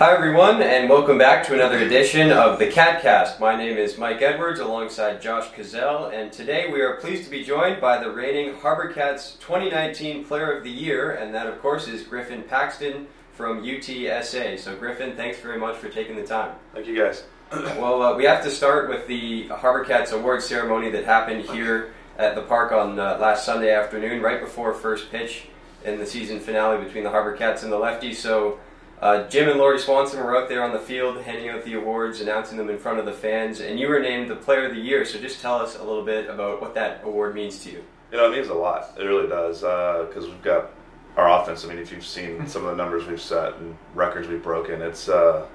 [0.00, 3.38] Hi, everyone, and welcome back to another edition of the CatCast.
[3.38, 7.44] My name is Mike Edwards alongside Josh Cazell, and today we are pleased to be
[7.44, 11.86] joined by the reigning Harbor Cats 2019 Player of the Year, and that, of course,
[11.86, 14.58] is Griffin Paxton from UTSA.
[14.58, 16.54] So, Griffin, thanks very much for taking the time.
[16.72, 17.24] Thank you, guys.
[17.52, 21.92] well, uh, we have to start with the Harbor Cats award ceremony that happened here
[22.16, 25.48] at the park on uh, last Sunday afternoon, right before first pitch
[25.84, 28.14] in the season finale between the Harbor Cats and the Lefties.
[28.14, 28.58] So,
[29.00, 32.20] uh, Jim and Lori Swanson were out there on the field handing out the awards,
[32.20, 34.80] announcing them in front of the fans, and you were named the Player of the
[34.80, 35.04] Year.
[35.04, 37.84] So just tell us a little bit about what that award means to you.
[38.12, 38.94] You know, it means a lot.
[38.98, 40.70] It really does because uh, we've got
[41.16, 41.64] our offense.
[41.64, 44.82] I mean, if you've seen some of the numbers we've set and records we've broken,
[44.82, 45.46] it's uh,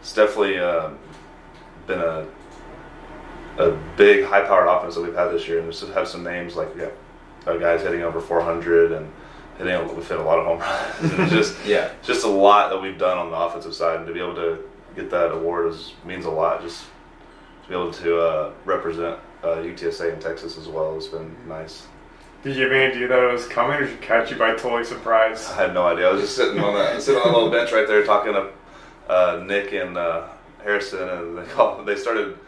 [0.00, 0.90] it's definitely uh,
[1.86, 2.26] been a
[3.58, 6.70] a big, high-powered offense that we've had this year, and we have some names like
[6.76, 6.88] yeah,
[7.44, 9.12] guys hitting over 400 and
[9.58, 11.12] hitting we've hit a lot of home runs.
[11.18, 14.12] and just yeah, just a lot that we've done on the offensive side, and to
[14.12, 14.58] be able to
[14.94, 16.62] get that award is means a lot.
[16.62, 16.84] Just
[17.64, 21.86] to be able to uh, represent uh, UTSA in Texas as well has been nice.
[22.42, 24.50] Did you have any idea that it was coming, or did you catch you by
[24.54, 25.48] totally surprise?
[25.50, 26.08] I had no idea.
[26.08, 28.50] I was just sitting on that sitting on a little bench right there talking to
[29.08, 30.28] uh, Nick and uh,
[30.62, 32.38] Harrison, and they called, they started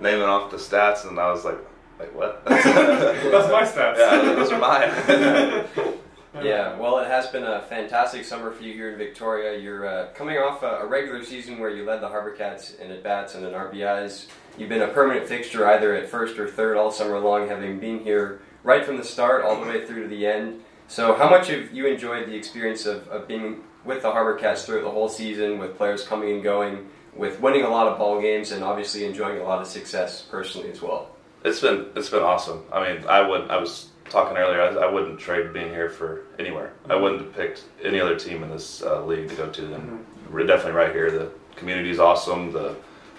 [0.00, 1.58] naming off the stats, and I was like,
[1.98, 2.44] like what?
[2.44, 3.98] That's my stats.
[3.98, 5.97] Yeah, those are mine.
[6.42, 9.58] Yeah, well, it has been a fantastic summer for you here in Victoria.
[9.58, 12.90] You're uh, coming off a, a, regular season where you led the Harbor Cats in
[12.90, 14.26] at bats and in RBIs.
[14.56, 18.00] You've been a permanent fixture either at first or third all summer long, having been
[18.00, 20.62] here right from the start all the way through to the end.
[20.88, 24.64] So, how much have you enjoyed the experience of, of being with the Harbor Cats
[24.64, 28.20] throughout the whole season, with players coming and going, with winning a lot of ball
[28.20, 31.10] games, and obviously enjoying a lot of success personally as well?
[31.44, 32.64] It's been it's been awesome.
[32.72, 36.24] I mean, I would I was talking earlier, I, I, wouldn't trade being here for
[36.38, 36.72] anywhere.
[36.82, 36.92] Mm-hmm.
[36.92, 39.74] I wouldn't have picked any other team in this uh, league to go to.
[39.74, 40.32] And mm-hmm.
[40.32, 41.10] we're definitely right here.
[41.10, 42.52] The community is awesome.
[42.52, 42.76] The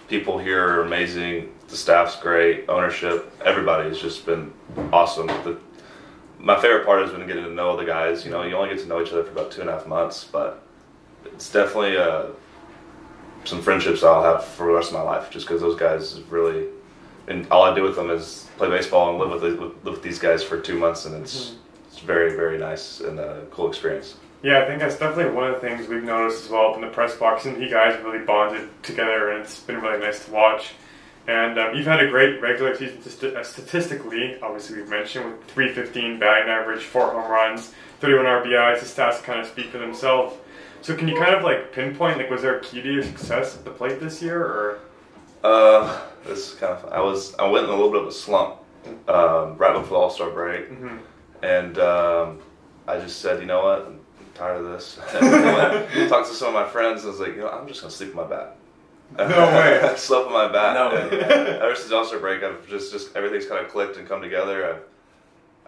[0.08, 1.54] people here are amazing.
[1.67, 2.67] The staff's great.
[2.70, 4.52] Ownership, everybody has just been
[4.92, 5.28] awesome.
[5.28, 5.60] The,
[6.39, 8.26] my favorite part has been getting to know the guys.
[8.26, 9.88] You know, you only get to know each other for about two and a half
[9.88, 10.64] months, but
[11.26, 12.28] it's definitely uh,
[13.44, 16.67] some friendships I'll have for the rest of my life, just because those guys really
[17.30, 20.20] and all I do with them is play baseball and live with, live with these
[20.20, 21.58] guys for two months, and it's mm-hmm.
[21.87, 24.17] it's very very nice and a cool experience.
[24.43, 26.81] Yeah, I think that's definitely one of the things we've noticed as well up in
[26.81, 30.31] the press box, and you guys really bonded together, and it's been really nice to
[30.31, 30.71] watch.
[31.27, 36.19] And um, you've had a great regular season uh, statistically, obviously we've mentioned, with 315
[36.19, 38.80] batting average, four home runs, 31 RBIs.
[38.80, 40.36] The stats kind of speak for themselves.
[40.81, 43.58] So can you kind of like pinpoint, like, was there a key to your success
[43.58, 44.80] at the plate this year, or?
[45.43, 46.81] Uh, this is kind of.
[46.81, 46.93] Fun.
[46.93, 47.35] I was.
[47.35, 48.57] I went in a little bit of a slump
[49.07, 50.97] um, right before the All Star break, mm-hmm.
[51.43, 52.39] and um,
[52.87, 53.99] I just said, you know what, I'm
[54.33, 54.95] tired of this.
[56.09, 57.03] talked to some of my friends.
[57.03, 58.55] and I was like, you know, I'm just gonna sleep in my bat.
[59.17, 59.80] No way.
[59.81, 60.73] I slept in my bat.
[60.73, 61.19] No way.
[61.21, 64.73] ever since All Star break, I've just just everything's kind of clicked and come together.
[64.73, 64.81] I've,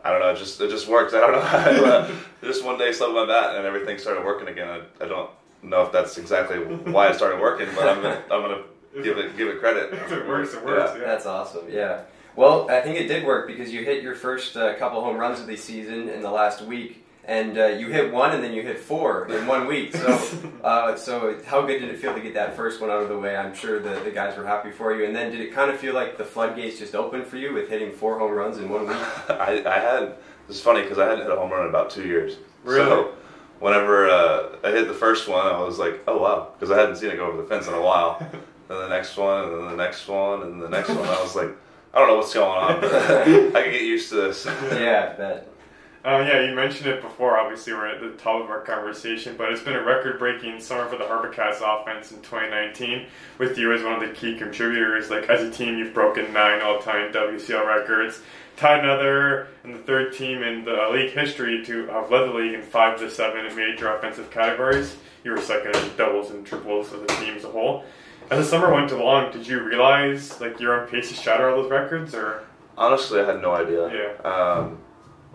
[0.04, 0.30] I don't know.
[0.30, 1.14] It just it just works.
[1.14, 1.40] I don't know.
[1.42, 2.12] I, uh,
[2.44, 4.68] just one day slept in my bat and everything started working again.
[4.68, 5.30] I, I don't
[5.64, 8.64] know if that's exactly why it started working, but I'm gonna I'm gonna
[9.04, 9.94] give it give it credit.
[9.94, 10.92] If it works, it works.
[10.94, 11.02] Yeah.
[11.02, 11.08] yeah.
[11.08, 11.66] That's awesome.
[11.70, 12.02] Yeah.
[12.36, 15.40] Well, I think it did work because you hit your first uh, couple home runs
[15.40, 18.62] of the season in the last week, and uh, you hit one, and then you
[18.62, 19.94] hit four in one week.
[19.94, 23.10] So, uh, so how good did it feel to get that first one out of
[23.10, 23.36] the way?
[23.36, 25.06] I'm sure the, the guys were happy for you.
[25.06, 27.70] And then, did it kind of feel like the floodgates just opened for you with
[27.70, 28.98] hitting four home runs in one week?
[29.30, 30.16] I, I had.
[30.48, 32.38] It's funny because I hadn't hit a home run in about two years.
[32.64, 32.86] Really?
[32.86, 33.14] So,
[33.60, 36.96] whenever uh, I hit the first one, I was like, "Oh wow," because I hadn't
[36.96, 38.26] seen it go over the fence in a while.
[38.72, 41.00] Then the next one, and then the next one, and the next one.
[41.00, 41.50] I was like,
[41.94, 42.94] I don't know what's going on, but
[43.56, 44.46] I can get used to this.
[44.46, 45.48] yeah, bet.
[46.04, 47.38] Uh, yeah, you mentioned it before.
[47.38, 50.98] Obviously, we're at the top of our conversation, but it's been a record-breaking summer for
[50.98, 53.06] the Harbor Cats offense in 2019.
[53.38, 56.62] With you as one of the key contributors, like as a team, you've broken nine
[56.62, 58.22] all-time WCL records,
[58.58, 62.56] tied another, and the third team in the league history to have led the league
[62.56, 64.98] in five to seven major offensive categories.
[65.24, 67.84] You were second in doubles and triples as a team as a whole.
[68.30, 71.62] As the summer went along, did you realize like you're on pace to shatter all
[71.62, 72.46] those records, or?
[72.78, 73.90] Honestly, I had no idea.
[73.94, 74.30] Yeah.
[74.30, 74.78] Um,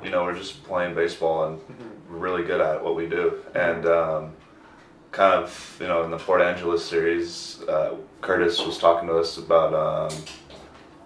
[0.03, 2.13] you know, we're just playing baseball and mm-hmm.
[2.13, 4.33] we're really good at what we do, and um,
[5.13, 9.39] kind of you know in the Port Angeles series, uh, Curtis was talking to us
[9.39, 9.75] about.
[9.75, 10.25] Um,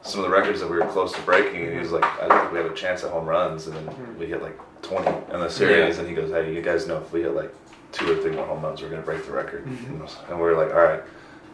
[0.02, 2.28] some of the records that we were close to breaking, and he was like, "I
[2.28, 4.18] think we have a chance at home runs," and then mm-hmm.
[4.18, 6.00] we hit like 20 in the series, yeah.
[6.00, 7.54] and he goes, "Hey, you guys know if we hit like
[7.92, 10.32] two or three more home runs, we're gonna break the record." Mm-hmm.
[10.32, 11.02] And we are like, "All right."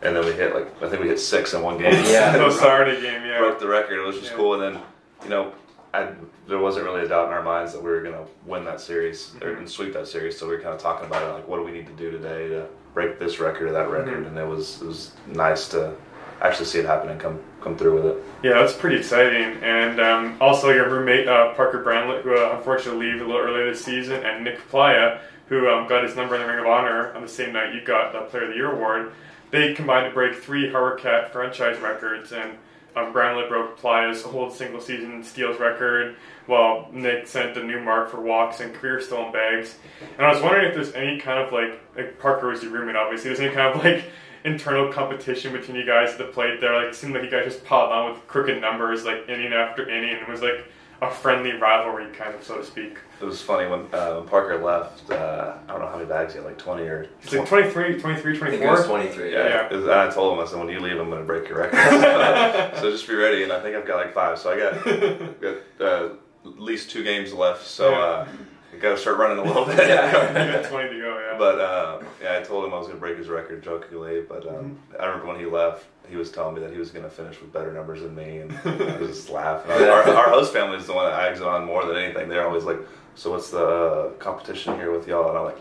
[0.03, 1.93] And then we hit like I think we hit six in one game.
[2.07, 3.23] yeah, no Saturday game.
[3.23, 3.99] Yeah, broke the record.
[3.99, 4.37] It was just yeah.
[4.37, 4.61] cool.
[4.61, 4.83] And then
[5.25, 5.53] you know,
[5.95, 6.13] I,
[6.47, 9.33] there wasn't really a doubt in our minds that we were gonna win that series
[9.39, 9.65] mm-hmm.
[9.65, 10.39] or sweep that series.
[10.39, 12.11] So we were kind of talking about it like, what do we need to do
[12.11, 15.95] today to break this record or that record, and it was it was nice to
[16.43, 18.25] actually see it happen and come come through with it.
[18.43, 19.63] Yeah, that's pretty exciting.
[19.63, 23.71] And um, also your roommate uh, Parker Branlett, who uh, unfortunately leave a little earlier
[23.71, 27.13] this season, and Nick Playa, who um, got his number in the Ring of Honor
[27.15, 29.13] on the same night you got the Player of the Year award.
[29.51, 32.59] They combined to break three Harbor Cat franchise records, and
[32.97, 36.17] um, Branlett broke Playa's whole single season steals record,
[36.47, 39.77] while Nick sent a new mark for walks and career stolen bags.
[40.17, 42.97] And I was wondering if there's any kind of like, like Parker was your roommate,
[42.97, 43.29] obviously.
[43.29, 44.05] There's any kind of like
[44.45, 46.75] internal competition between you guys at the plate there.
[46.75, 49.89] Like, it seemed like you guys just piled on with crooked numbers, like inning after
[49.89, 50.65] inning, and it was like
[51.03, 52.99] a friendly rivalry, kind of, so to speak.
[53.21, 55.11] It was funny when, uh, when Parker left.
[55.11, 57.07] Uh, I don't know how many bags he had, like twenty or.
[57.23, 58.71] It's like 23, 23, I think 24.
[58.71, 59.33] was 23.
[59.33, 59.67] Yeah, Yeah.
[59.67, 61.49] it was- and I told him I said when you leave, I'm going to break
[61.49, 61.79] your record.
[62.81, 63.43] so just be ready.
[63.43, 64.39] And I think I've got like five.
[64.39, 66.09] So I got got uh,
[66.45, 67.67] at least two games left.
[67.67, 68.33] So uh, I
[68.81, 69.77] got to start running a little bit.
[69.79, 71.39] you got 20 to go, yeah.
[71.39, 74.23] But uh, yeah, I told him I was going to break his record jokingly.
[74.23, 77.05] But um, I remember when he left, he was telling me that he was going
[77.05, 79.71] to finish with better numbers than me, and I was just laughing.
[79.73, 82.29] Our, our host family is the one that eggs on more than anything.
[82.29, 82.79] They're always like,
[83.15, 85.59] "So what's the uh, competition here with y'all?" And I'm like,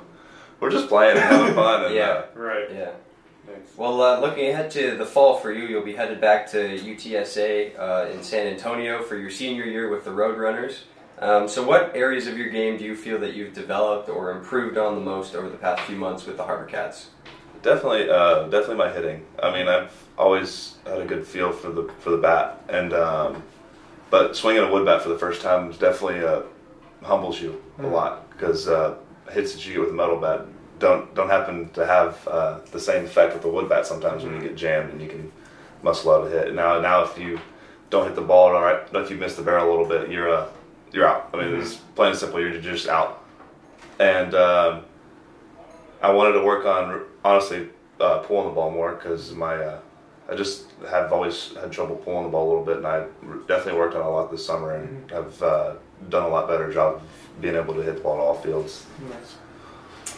[0.60, 2.10] "We're just playing and having fun." And, Yeah.
[2.10, 2.72] uh, right.
[2.72, 2.92] Yeah.
[3.48, 3.78] Nice.
[3.78, 7.78] Well, uh, looking ahead to the fall for you, you'll be headed back to UTSA
[7.80, 10.80] uh, in San Antonio for your senior year with the Roadrunners.
[11.20, 14.78] Um, so, what areas of your game do you feel that you've developed or improved
[14.78, 17.10] on the most over the past few months with the Harbor Cats?
[17.62, 19.26] Definitely, uh, definitely my hitting.
[19.42, 23.44] I mean, I've always had a good feel for the for the bat, and um,
[24.10, 26.42] but swinging a wood bat for the first time is definitely uh,
[27.02, 28.96] humbles you a lot because uh,
[29.32, 30.46] hits that you get with a metal bat
[30.80, 33.86] don't don't happen to have uh, the same effect with the wood bat.
[33.86, 35.32] Sometimes when you get jammed and you can
[35.82, 36.54] muscle out a hit.
[36.54, 37.40] Now, now if you
[37.90, 40.30] don't hit the ball all right, if you miss the barrel a little bit, you're
[40.30, 40.48] uh,
[40.96, 41.30] you're out.
[41.34, 42.40] I mean, it's plain and simple.
[42.40, 43.24] You're just out.
[44.00, 44.86] And um,
[46.02, 47.70] I wanted to work on honestly
[48.00, 49.80] uh, pulling the ball more because my uh,
[50.30, 53.06] I just have always had trouble pulling the ball a little bit, and I
[53.48, 55.74] definitely worked on a lot this summer and have uh,
[56.10, 58.86] done a lot better job of being able to hit the ball to all fields.
[59.10, 59.36] Nice.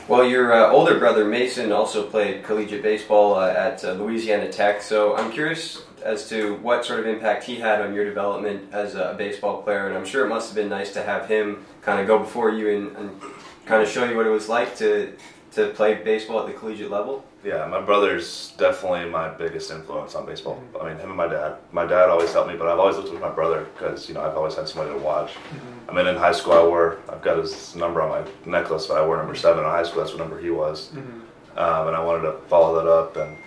[0.07, 4.81] Well, your uh, older brother Mason also played collegiate baseball uh, at uh, Louisiana Tech,
[4.81, 8.95] so I'm curious as to what sort of impact he had on your development as
[8.95, 11.99] a baseball player, and I'm sure it must have been nice to have him kind
[11.99, 13.21] of go before you and, and
[13.65, 15.13] kind of show you what it was like to
[15.51, 17.25] to play baseball at the collegiate level.
[17.43, 20.61] Yeah, my brother's definitely my biggest influence on baseball.
[20.81, 21.57] I mean, him and my dad.
[21.71, 24.21] My dad always helped me, but I've always looked with my brother because you know
[24.21, 25.31] I've always had somebody to watch.
[25.87, 28.97] I mean, in high school, I wore I've got his number on my necklace, but
[28.97, 29.99] I wore number seven in high school.
[30.01, 30.91] That's what number he was,
[31.55, 33.15] um, and I wanted to follow that up.
[33.17, 33.37] And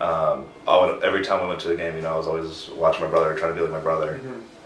[0.00, 2.68] um, I would, every time we went to the game, you know, I was always
[2.70, 4.20] watching my brother, trying to be like my brother.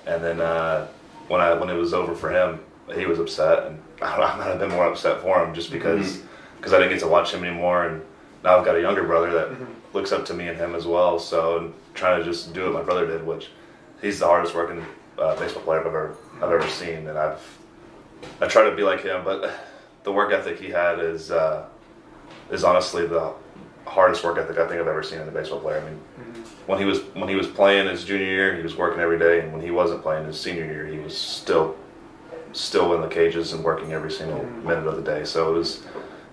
[0.06, 0.86] And then uh,
[1.28, 2.60] when I when it was over for him,
[2.94, 6.20] he was upset, and I, I might have been more upset for him just because
[6.58, 8.02] because I didn't get to watch him anymore, and
[8.42, 9.56] now I've got a younger brother that
[9.92, 11.18] looks up to me and him as well.
[11.18, 13.48] So trying to just do what my brother did, which
[14.00, 14.84] he's the hardest working
[15.18, 17.58] uh, baseball player I've ever I've ever seen, and I've
[18.40, 19.52] I try to be like him, but
[20.04, 21.66] the work ethic he had is uh,
[22.50, 23.32] is honestly the
[23.86, 25.80] hardest work ethic I think I've ever seen in a baseball player.
[25.80, 26.00] I mean,
[26.66, 29.40] when he was when he was playing his junior year, he was working every day,
[29.40, 31.76] and when he wasn't playing his senior year, he was still
[32.52, 35.24] still in the cages and working every single minute of the day.
[35.24, 35.84] So it was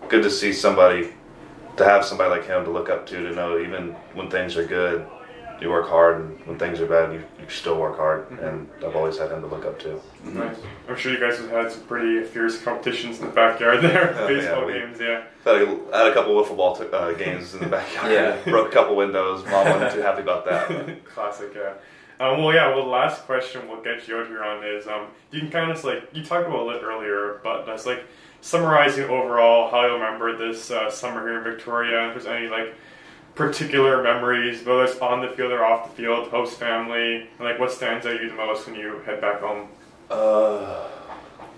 [0.07, 1.13] good to see somebody
[1.77, 4.65] to have somebody like him to look up to to know even when things are
[4.65, 5.06] good,
[5.61, 8.30] you work hard, and when things are bad, you, you still work hard.
[8.40, 9.99] And I've always had him to look up to.
[10.23, 10.56] Nice.
[10.87, 14.28] I'm sure you guys have had some pretty fierce competitions in the backyard there, Oh,
[14.28, 15.23] baseball we- games, yeah.
[15.44, 18.11] Had a, had a couple wiffle ball t- uh, games in the backyard.
[18.11, 18.37] Yeah.
[18.51, 19.44] Broke a couple windows.
[19.45, 20.68] Mom wasn't too happy about that.
[20.69, 21.73] but- Classic, yeah.
[22.19, 22.68] Um, well, yeah.
[22.75, 25.69] Well, the last question we'll get you out here on is um, you can kind
[25.71, 28.04] of just like you talked about it earlier, but that's like
[28.47, 32.07] summarizing overall how you remember this uh, summer here in Victoria.
[32.07, 32.73] If there's any like
[33.35, 37.59] particular memories, whether it's on the field or off the field, host family, and, like
[37.59, 39.68] what stands out to you the most when you head back home.
[40.09, 40.87] Uh,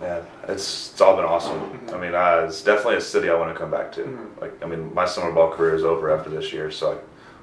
[0.01, 1.79] man, it's it's all been awesome.
[1.93, 4.31] I mean, I, it's definitely a city I want to come back to.
[4.41, 6.95] Like, I mean, my summer ball career is over after this year, so I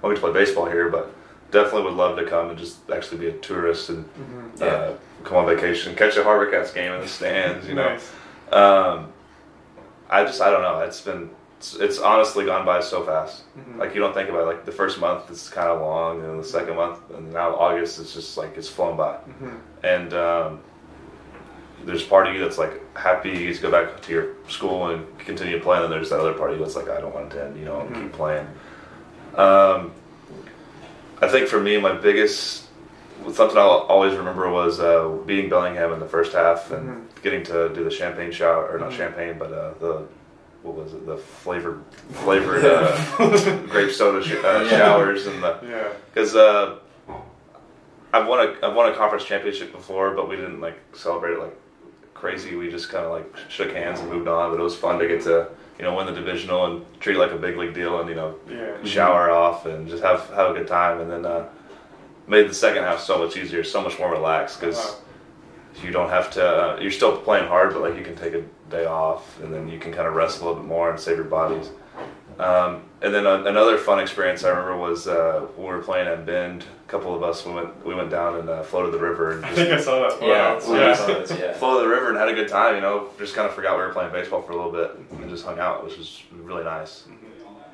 [0.03, 1.15] won't get to play baseball here, but
[1.53, 4.05] definitely would love to come and just actually be a tourist and
[4.61, 7.69] uh, come on vacation, catch a Harbor Cats game in the stands.
[7.69, 8.13] You know, Nice.
[8.53, 9.13] um,
[10.11, 10.81] I just I don't know.
[10.81, 13.45] It's been it's, it's honestly gone by so fast.
[13.79, 14.47] Like you don't think about it.
[14.47, 17.99] Like the first month it's kind of long, and the second month, and now August
[17.99, 19.19] is just like it's flown by.
[19.83, 20.61] And um,
[21.85, 24.91] there's part of you that's like happy you get to go back to your school
[24.91, 27.31] and continue playing, and there's that other part of you that's like I don't want
[27.33, 28.47] to end, you know, and keep playing.
[29.35, 29.93] Um,
[31.23, 32.66] I think for me, my biggest
[33.33, 37.69] something I'll always remember was uh, beating Bellingham in the first half and getting to
[37.75, 40.07] do the champagne shower, or not champagne, but uh, the
[40.63, 45.89] what was it the flavored flavored uh, grape soda sh- uh, showers and the Yeah.
[46.13, 46.77] because uh,
[48.13, 51.39] I've won a I've won a conference championship before, but we didn't like celebrate it
[51.41, 51.57] like
[52.15, 52.57] crazy.
[52.57, 54.51] We just kind of like shook hands and moved on.
[54.51, 57.19] But it was fun to get to you know win the divisional and treat it
[57.19, 58.83] like a big league deal and you know Yeah.
[58.85, 61.01] shower off and just have have a good time.
[61.01, 61.47] And then uh,
[62.27, 64.95] made the second half so much easier, so much more relaxed because Wow.
[65.85, 66.45] you don't have to.
[66.45, 69.69] Uh, you're still playing hard, but like you can take a day off and then
[69.69, 71.71] you can kind of rest a little bit more and save your bodies.
[72.39, 76.07] Um, and then uh, another fun experience I remember was uh, when we were playing
[76.09, 76.65] at Bend.
[76.87, 79.45] A couple of us we went we went down and uh, floated the river and
[79.47, 80.21] I think I saw that.
[80.21, 80.57] Yeah, Wow.
[80.57, 81.37] it's yeah.
[81.39, 81.53] yeah.
[81.59, 82.75] floated the river and had a good time.
[82.75, 85.31] You know, just kind of forgot we were playing baseball for a little bit and
[85.31, 87.05] just hung out, which was really nice.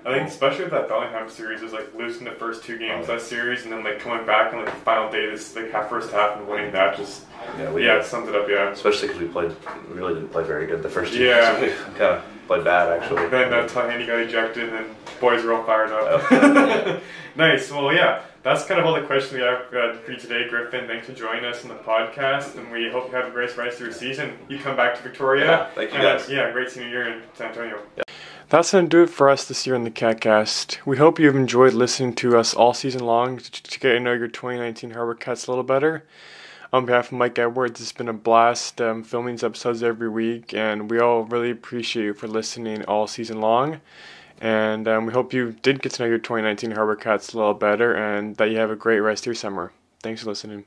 [0.04, 3.14] I think especially with that Bellingham series is like losing the first two games Oh.
[3.14, 5.70] of that series and then like coming back on like the final day this like
[5.70, 7.24] half first half and winning that just
[7.58, 8.70] Yeah, we yeah it sums it up yeah.
[8.70, 9.54] especially because we played
[9.88, 11.60] we really didn't play very good the first two Yeah.
[11.60, 11.72] games.
[11.72, 13.28] We kind of played bad actually.
[13.28, 16.28] Then uh, Tahani got ejected and then boys were all fired up.
[16.30, 16.98] Yeah.
[17.36, 17.70] nice.
[17.70, 20.88] Well, yeah, that's kind of all the questions we have uh, for you today, Griffin.
[20.88, 23.76] Thanks for joining us in the podcast, and we hope you have a great rest
[23.76, 24.36] of your season.
[24.48, 25.44] You come back to Victoria.
[25.44, 26.28] Yeah, thank you, and, guys.
[26.28, 27.78] yeah, great seeing you here in San Antonio.
[28.52, 30.84] That's going to do it for us this year in the CatCast.
[30.84, 34.28] We hope you've enjoyed listening to us all season long to, get to know your
[34.28, 36.04] 2019 Harbor Cats a little better.
[36.70, 40.52] On behalf of Mike Edwards, it's been a blast um, filming these episodes every week,
[40.52, 43.80] and we all really appreciate you for listening all season long.
[44.38, 47.54] And um, we hope you did get to know your 2019 Harbor Cats a little
[47.54, 49.72] better and that you have a great rest of your summer.
[50.02, 50.66] Thanks for listening.